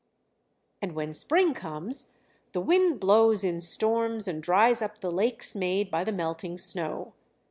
"And 0.81 0.93
when 0.95 1.13
spring 1.13 1.53
comes 1.53 2.07
the 2.53 2.59
wind 2.59 2.99
blows 2.99 3.43
in 3.43 3.61
storms 3.61 4.27
and 4.27 4.41
dries 4.41 4.81
up 4.81 4.99
the 5.01 5.11
lakes 5.11 5.53
made 5.53 5.91
by 5.91 6.03
the 6.03 6.11
melting 6.11 6.57
snow. 6.57 7.13